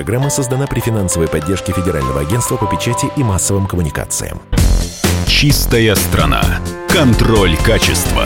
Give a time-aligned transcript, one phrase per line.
[0.00, 4.40] программа создана при финансовой поддержке Федерального агентства по печати и массовым коммуникациям.
[5.26, 6.40] Чистая страна.
[6.88, 8.24] Контроль качества.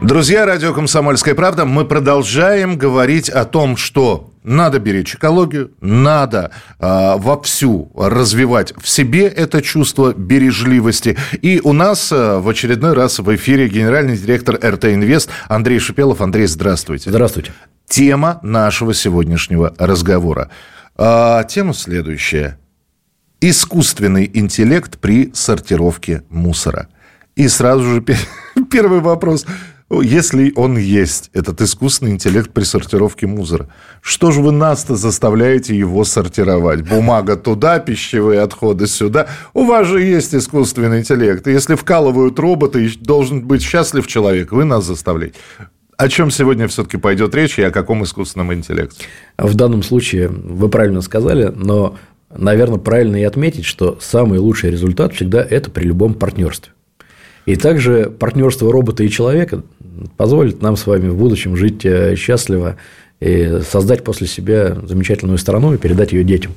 [0.00, 7.14] Друзья, радио «Комсомольская правда», мы продолжаем говорить о том, что надо беречь экологию, надо э,
[7.16, 11.16] вовсю развивать в себе это чувство бережливости.
[11.42, 16.20] И у нас э, в очередной раз в эфире генеральный директор РТ Инвест Андрей Шипелов.
[16.22, 17.10] Андрей, здравствуйте.
[17.10, 17.52] Здравствуйте.
[17.86, 20.50] Тема нашего сегодняшнего разговора.
[20.96, 22.58] Э, тема следующая.
[23.40, 26.88] Искусственный интеллект при сортировке мусора.
[27.36, 28.04] И сразу же
[28.70, 29.44] первый вопрос–
[29.90, 33.68] если он есть, этот искусственный интеллект при сортировке мусора,
[34.02, 36.82] что же вы нас-то заставляете его сортировать?
[36.82, 39.28] Бумага туда, пищевые отходы сюда.
[39.54, 41.46] У вас же есть искусственный интеллект.
[41.46, 45.36] И если вкалывают роботы, должен быть счастлив человек, вы нас заставляете.
[45.96, 49.06] О чем сегодня все-таки пойдет речь и о каком искусственном интеллекте?
[49.38, 51.96] В данном случае вы правильно сказали, но,
[52.30, 56.72] наверное, правильно и отметить, что самый лучший результат всегда это при любом партнерстве.
[57.48, 59.62] И также партнерство робота и человека
[60.18, 62.76] позволит нам с вами в будущем жить э, счастливо
[63.20, 66.52] и создать после себя замечательную страну и передать ее детям.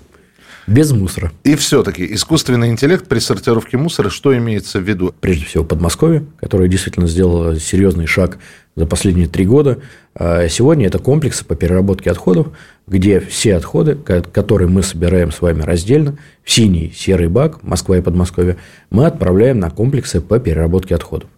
[0.68, 1.32] Без мусора.
[1.44, 5.14] И все-таки искусственный интеллект при сортировке мусора, что имеется в виду?
[5.20, 8.38] Прежде всего, Подмосковье, которое действительно сделало серьезный шаг
[8.76, 9.80] за последние три года.
[10.16, 12.50] А сегодня это комплексы по переработке отходов,
[12.88, 18.02] где все отходы, которые мы собираем с вами раздельно, в синий, серый бак, Москва и
[18.02, 18.58] Подмосковье,
[18.90, 21.30] мы отправляем на комплексы по переработке отходов.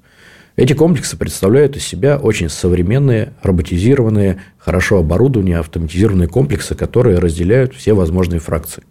[0.56, 7.94] Эти комплексы представляют из себя очень современные, роботизированные, хорошо оборудованные, автоматизированные комплексы, которые разделяют все
[7.94, 8.84] возможные фракции.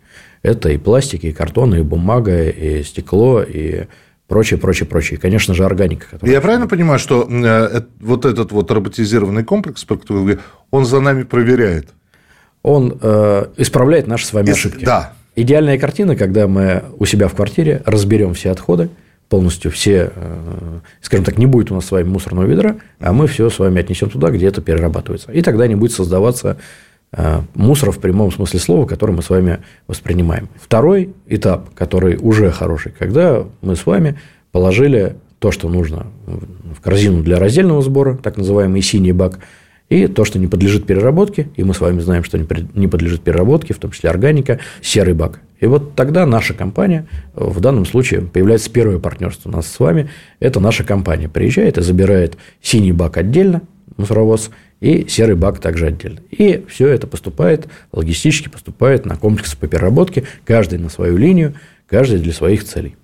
[0.43, 3.85] Это и пластик, и картон, и бумага, и стекло, и
[4.27, 5.19] прочее, прочее, прочее.
[5.19, 6.07] И, конечно же, органика.
[6.23, 9.87] Я правильно понимаю, что э, вот этот вот роботизированный комплекс,
[10.73, 11.91] он за нами проверяет?
[12.65, 14.85] Он э, исправляет наши с вами ошибки.
[14.85, 15.13] Да.
[15.37, 18.91] Идеальная картина, когда мы у себя в квартире разберем все отходы,
[19.33, 23.27] полностью все, э, скажем так, не будет у нас с вами мусорного ведра, а мы
[23.27, 25.33] все с вами отнесем туда, где это перерабатывается.
[25.33, 26.59] И тогда не будет создаваться
[27.13, 30.51] э, мусора в прямом смысле слова, который мы с вами воспринимаем.
[30.61, 34.19] Второй этап, который уже хороший, когда мы с вами
[34.51, 39.39] положили то, что нужно в корзину для раздельного сбора, так называемый синий бак–
[39.93, 43.75] и то, что не подлежит переработке, и мы с вами знаем, что не подлежит переработке,
[43.75, 45.41] в том числе органика, серый бак.
[45.63, 50.11] И вот тогда наша компания, в данном случае появляется первое партнерство у нас с вами,
[50.41, 53.63] это наша компания приезжает и забирает синий бак отдельно,
[53.97, 54.51] мусоровоз,
[54.81, 56.19] и серый бак также отдельно.
[56.33, 61.55] И все это поступает, логистически поступает на комплексы по переработке, каждый на свою линию,
[61.87, 62.97] каждый для своих целей.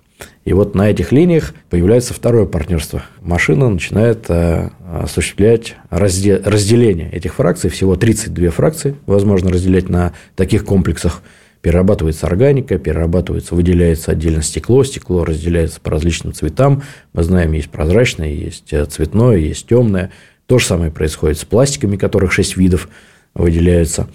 [0.43, 3.03] И вот на этих линиях появляется второе партнерство.
[3.21, 7.69] Машина начинает э, осуществлять разделение этих фракций.
[7.69, 11.21] Всего 32 фракции возможно разделять на таких комплексах.
[11.61, 16.83] Перерабатывается органика, перерабатывается, выделяется отдельно стекло, стекло разделяется по различным цветам.
[17.13, 20.11] Мы знаем, есть прозрачное, есть э, цветное, есть темное.
[20.45, 22.89] То же самое происходит с пластиками, которых 6 видов
[23.33, 24.07] выделяются.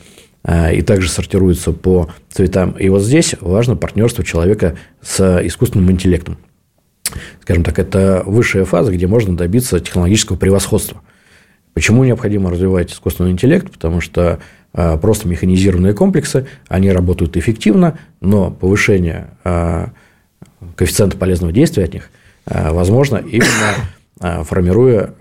[0.42, 2.72] А, и также сортируются по цветам.
[2.72, 6.38] И вот здесь важно партнерство человека с искусственным интеллектом.
[7.40, 11.00] Скажем так, это высшая фаза, где можно добиться технологического превосходства.
[11.74, 13.70] Почему необходимо развивать искусственный интеллект?
[13.70, 14.38] Потому что
[14.72, 19.90] а, просто механизированные комплексы, они работают эффективно, но повышение а,
[20.76, 22.10] коэффициента полезного действия от них
[22.46, 25.14] возможно именно формируя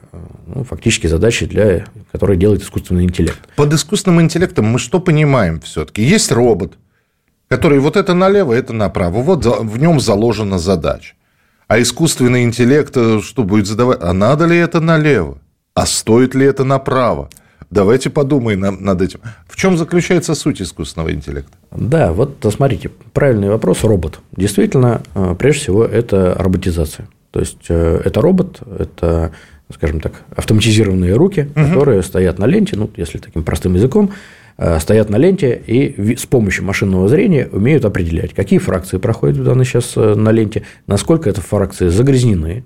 [0.46, 3.40] ну, фактически задачи, для, которые делает искусственный интеллект.
[3.56, 6.04] Под искусственным интеллектом мы что понимаем все-таки?
[6.04, 6.74] Есть робот,
[7.48, 9.22] который вот это налево, это направо.
[9.22, 11.16] Вот в нем заложена задача.
[11.68, 14.00] А искусственный интеллект э, что будет задавать?
[14.02, 15.40] А надо ли это налево?
[15.76, 17.30] А стоит ли это направо?
[17.72, 19.20] Давайте подумаем над этим.
[19.48, 21.58] В чем заключается суть искусственного интеллекта?
[21.72, 23.84] Да, вот смотрите, правильный вопрос.
[23.84, 24.20] Робот.
[24.38, 27.08] Действительно, э, прежде всего, это роботизация.
[27.32, 29.32] То есть, э, это робот, это
[29.74, 31.66] скажем так, автоматизированные руки, угу.
[31.66, 34.12] которые стоят на ленте, ну, если таким простым языком,
[34.60, 39.44] э, стоят на ленте и с помощью машинного зрения умеют определять, какие фракции проходят в
[39.44, 42.66] данный сейчас на ленте, насколько эти фракции загрязнены,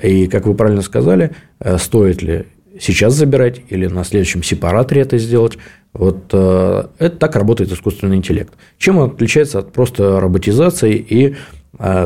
[0.00, 2.46] и, как вы правильно сказали, э, стоит ли
[2.80, 5.58] сейчас забирать или на следующем сепараторе это сделать.
[5.92, 8.54] Вот это так работает искусственный интеллект.
[8.78, 11.36] Чем он отличается от просто роботизации и,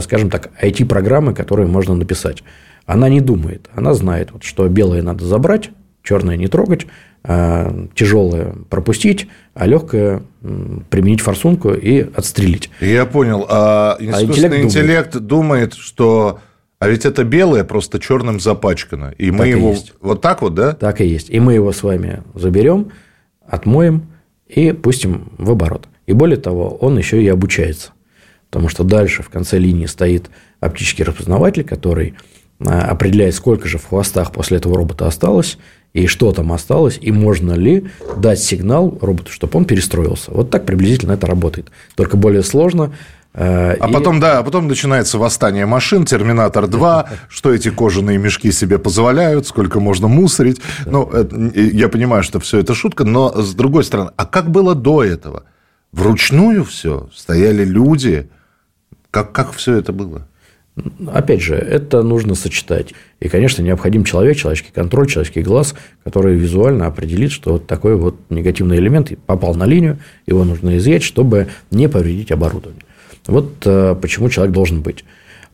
[0.00, 2.42] скажем так, IT-программы, которые можно написать?
[2.84, 5.70] Она не думает, она знает, вот, что белое надо забрать,
[6.02, 6.88] черное не трогать,
[7.94, 10.22] тяжелое пропустить, а легкое
[10.90, 12.70] применить форсунку и отстрелить.
[12.80, 13.46] Я понял.
[13.48, 15.28] А, а искусственный а интеллект, интеллект думает.
[15.28, 16.40] думает, что
[16.86, 19.12] а ведь это белое просто черным запачкано.
[19.18, 19.72] И мы так его...
[19.72, 20.72] И вот так вот, да?
[20.72, 21.30] Так и есть.
[21.30, 22.92] И мы его с вами заберем,
[23.46, 24.06] отмоем
[24.46, 25.88] и пустим в оборот.
[26.06, 27.90] И более того, он еще и обучается.
[28.50, 30.30] Потому что дальше в конце линии стоит
[30.60, 32.14] оптический распознаватель, который
[32.64, 35.58] а, определяет, сколько же в хвостах после этого робота осталось,
[35.92, 37.86] и что там осталось, и можно ли
[38.16, 40.30] дать сигнал роботу, чтобы он перестроился.
[40.30, 41.70] Вот так приблизительно это работает.
[41.94, 42.94] Только более сложно.
[43.36, 43.92] Э, а и...
[43.92, 49.46] потом, да, а потом начинается восстание машин, Терминатор 2, что эти кожаные мешки себе позволяют,
[49.46, 50.60] сколько можно мусорить.
[50.86, 51.10] Ну,
[51.54, 55.44] я понимаю, что все это шутка, но с другой стороны, а как было до этого?
[55.92, 58.28] Вручную все, стояли люди.
[59.10, 60.26] Как, как все это было?
[61.06, 62.92] Опять же, это нужно сочетать.
[63.20, 65.74] И, конечно, необходим человек, человеческий контроль, человеческий глаз,
[66.04, 71.02] который визуально определит, что вот такой вот негативный элемент попал на линию, его нужно изъять,
[71.02, 72.85] чтобы не повредить оборудование.
[73.26, 75.04] Вот э, почему человек должен быть.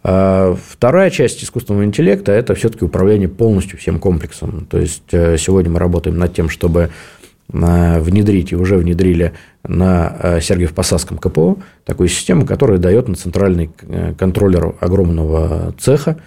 [0.05, 4.67] А вторая часть искусственного интеллекта– это все-таки управление полностью всем комплексом.
[4.69, 6.91] То есть, э, сегодня мы работаем над тем, чтобы
[7.53, 9.33] э, внедрить и уже внедрили
[9.63, 13.71] на Сергиев-Посадском КПО такую систему, которая дает на центральный
[14.19, 16.19] контроллер огромного цеха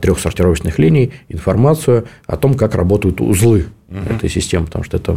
[0.00, 4.14] трех сортировочных линий информацию о том, как работают узлы угу.
[4.14, 5.16] этой системы, потому что это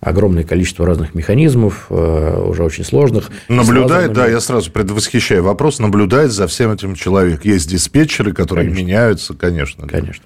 [0.00, 3.30] огромное количество разных механизмов, уже очень сложных.
[3.48, 7.44] Наблюдает, да, я сразу предвосхищаю вопрос, наблюдает за всем этим человек.
[7.44, 8.84] Есть диспетчеры, которые конечно.
[8.84, 9.88] меняются, конечно.
[9.88, 10.24] Конечно.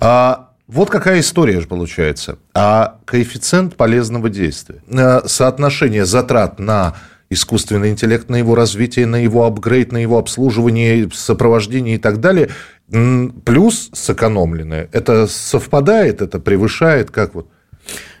[0.00, 2.38] А вот какая история же получается.
[2.54, 6.94] А коэффициент полезного действия, э, соотношение затрат на
[7.28, 12.50] искусственный интеллект, на его развитие, на его апгрейд, на его обслуживание, сопровождение и так далее,
[12.90, 17.48] плюс сэкономленное, это совпадает, это превышает, как вот?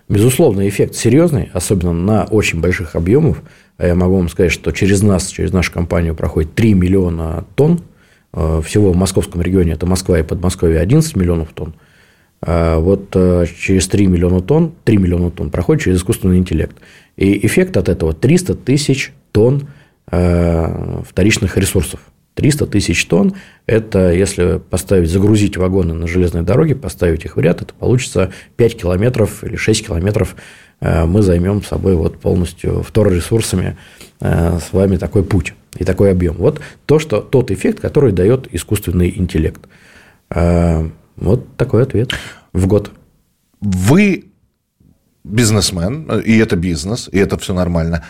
[0.08, 3.38] Безусловно, эффект серьезный, особенно на очень больших объемах.
[3.78, 7.80] А я могу вам сказать, что через нас, через нашу компанию проходит 3 миллиона тонн.
[8.34, 11.74] Э, всего в московском регионе, это Москва и Подмосковье, 11 миллионов тонн.
[12.42, 16.76] А вот э, через 3 миллиона тонн, 3 миллиона тонн проходит через искусственный интеллект.
[17.16, 19.68] И эффект от этого 300 тысяч тонн
[20.10, 22.00] э, вторичных ресурсов.
[22.34, 23.34] 300 тысяч тонн–
[23.66, 28.80] это если поставить, загрузить вагоны на железной дороге, поставить их в ряд, это получится 5
[28.80, 30.36] километров или 6 километров
[30.80, 33.76] э, мы займем с собой вот полностью второресурсами
[34.20, 36.36] с вами такой путь и такой объем.
[36.38, 39.60] Вот то, что, тот эффект, который дает искусственный интеллект.
[40.30, 42.12] Вот такой ответ
[42.54, 42.90] в год.
[43.60, 44.26] Вы
[45.24, 48.04] бизнесмен, и это бизнес, и это все нормально.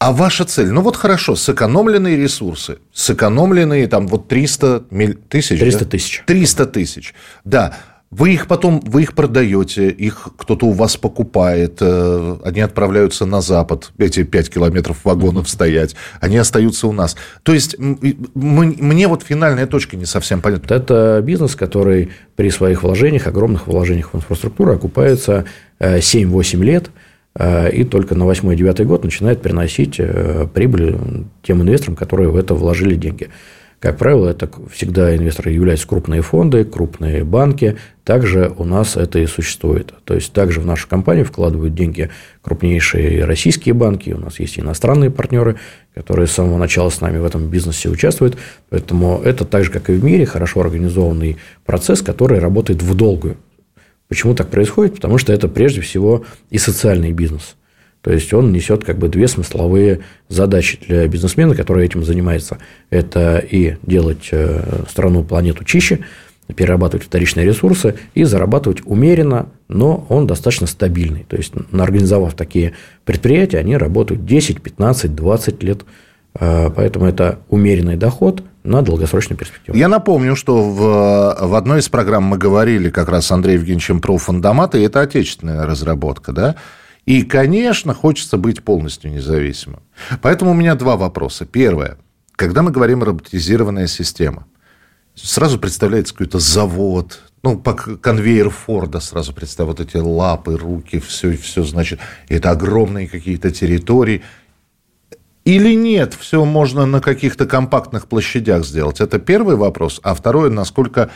[0.00, 0.70] А ваша цель?
[0.70, 4.84] Ну вот хорошо, сэкономленные ресурсы, сэкономленные там вот 300
[5.28, 5.58] тысяч.
[5.60, 5.90] 300 да?
[5.90, 6.22] тысяч.
[6.26, 7.14] 300 тысяч,
[7.44, 7.76] да.
[8.10, 13.42] Вы их потом, вы их продаете, их кто-то у вас покупает, э, они отправляются на
[13.42, 17.14] Запад, эти 5 километров вагонов стоять, они остаются у нас.
[17.42, 20.74] То есть, мне вот финальная точка не совсем понятна.
[20.74, 25.44] Это бизнес, который при своих вложениях, огромных вложениях в инфраструктуру окупается
[25.78, 26.90] 7-8 э, лет,
[27.38, 30.00] и только на 8-9 год начинает приносить
[30.52, 30.96] прибыль
[31.42, 33.28] тем инвесторам, которые в это вложили деньги.
[33.78, 37.78] Как правило, это всегда инвесторы являются крупные фонды, крупные банки.
[38.04, 39.94] Также у нас это и существует.
[40.04, 42.10] То есть, также в нашу компанию вкладывают деньги
[42.42, 44.10] крупнейшие российские банки.
[44.10, 45.56] У нас есть иностранные партнеры,
[45.94, 48.36] которые с самого начала с нами в этом бизнесе участвуют.
[48.68, 53.38] Поэтому это так же, как и в мире, хорошо организованный процесс, который работает в долгую.
[54.10, 54.96] Почему так происходит?
[54.96, 57.54] Потому что это прежде всего и социальный бизнес.
[58.02, 62.58] То есть он несет как бы две смысловые задачи для бизнесмена, который этим занимается.
[62.90, 66.00] Это и делать э, страну, планету чище,
[66.56, 71.24] перерабатывать вторичные ресурсы и зарабатывать умеренно, но он достаточно стабильный.
[71.28, 72.72] То есть, организовав такие
[73.04, 75.84] предприятия, они работают 10, 15, 20 лет.
[76.34, 79.76] Э, поэтому это умеренный доход на долгосрочную перспективу.
[79.76, 84.00] Я напомню, что в, в одной из программ мы говорили как раз с Андреем Евгеньевичем
[84.00, 86.56] про фундаматы, и это отечественная разработка, да?
[87.06, 89.80] И, конечно, хочется быть полностью независимым.
[90.20, 91.46] Поэтому у меня два вопроса.
[91.46, 91.98] Первое.
[92.36, 94.46] Когда мы говорим роботизированная система,
[95.14, 101.36] сразу представляется какой-то завод, ну, по конвейер Форда сразу представь, вот эти лапы, руки, все,
[101.36, 101.98] все, значит,
[102.28, 104.22] это огромные какие-то территории.
[105.44, 109.00] Или нет, все можно на каких-то компактных площадях сделать?
[109.00, 110.00] Это первый вопрос.
[110.02, 111.10] А второе, насколько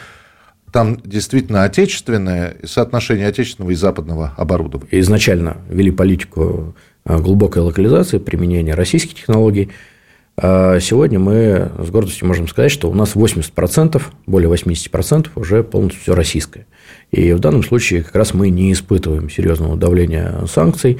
[0.74, 4.88] там действительно отечественное соотношение отечественного и западного оборудования.
[5.00, 9.70] Изначально ввели политику э, глубокой локализации, применения российских технологий.
[10.36, 16.02] А сегодня мы с гордостью можем сказать, что у нас 80%, более 80% уже полностью
[16.02, 16.66] все российское.
[17.12, 20.98] И в данном случае как раз мы не испытываем серьезного давления санкций,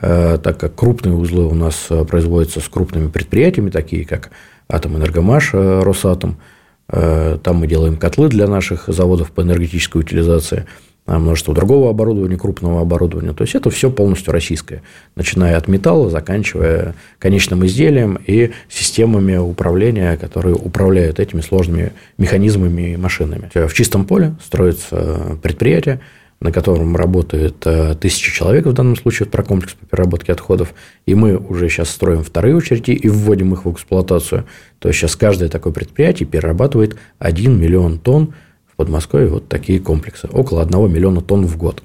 [0.00, 4.30] так как крупные узлы у нас э, производятся с крупными предприятиями, такие как
[4.68, 6.36] Атомэнергомаш, Росатом–
[6.90, 10.66] Э, там мы делаем котлы для наших заводов по энергетической утилизации.
[11.10, 13.32] а, множество другого оборудования, крупного оборудования.
[13.32, 14.82] То есть это все полностью российское,
[15.16, 22.96] начиная от металла, заканчивая конечным изделием и системами управления, которые управляют этими сложными механизмами и
[22.98, 23.50] машинами.
[23.54, 26.00] В чистом поле строится предприятие,
[26.40, 30.72] на котором работает э, тысяча человек в данном случае, про комплекс по переработке отходов,
[31.04, 34.44] и мы уже сейчас строим вторые очереди и вводим их в эксплуатацию.
[34.78, 38.34] То есть сейчас каждое такое предприятие перерабатывает 1 миллион тонн
[38.66, 41.82] в Подмосковье вот такие комплексы, около 1 миллиона тонн в год.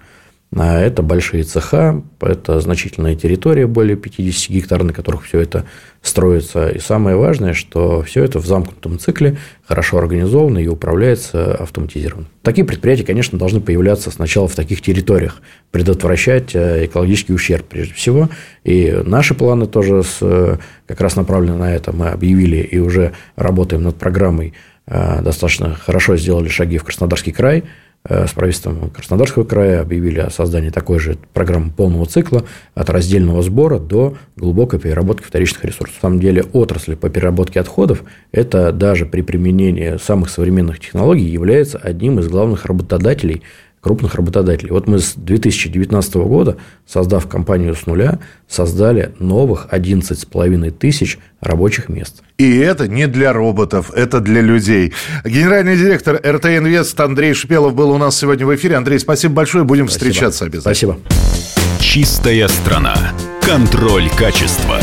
[0.55, 5.65] А это большие цеха, это значительная территория, более 50 гектар, на которых все это
[6.01, 6.69] строится.
[6.69, 12.27] И самое важное, что все это в замкнутом цикле, хорошо организовано и управляется автоматизированно.
[12.43, 15.41] Такие предприятия, конечно, должны появляться сначала в таких территориях,
[15.72, 18.29] предотвращать э, экологический ущерб прежде всего.
[18.63, 21.93] И наши планы тоже с, э, как раз направлены на это.
[21.93, 24.53] Мы объявили и уже работаем над программой.
[24.86, 27.63] Э, достаточно хорошо сделали шаги в Краснодарский край–
[28.07, 32.43] с правительством Краснодарского края объявили о создании такой же программы полного цикла
[32.75, 35.95] от раздельного сбора до глубокой переработки вторичных ресурсов.
[35.95, 41.77] На самом деле отрасль по переработке отходов– это даже при применении самых современных технологий является
[41.77, 43.41] одним из главных работодателей
[43.83, 44.71] крупных работодателей.
[44.71, 52.23] Вот мы с 2019 года, создав компанию с нуля, создали новых 11,5 тысяч рабочих мест.
[52.37, 54.93] И это не для роботов, это для людей.
[55.25, 58.77] Генеральный директор РТ Инвест Андрей Шпелов был у нас сегодня в эфире.
[58.77, 60.11] Андрей, спасибо большое, будем спасибо.
[60.11, 60.97] встречаться обязательно.
[61.05, 61.79] Спасибо.
[61.81, 62.95] Чистая страна.
[63.41, 64.79] Контроль качества.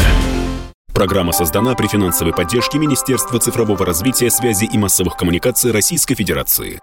[0.92, 6.80] Программа создана при финансовой поддержке Министерства цифрового развития, связи и массовых коммуникаций Российской Федерации.